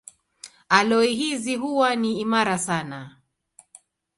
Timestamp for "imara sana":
2.19-3.15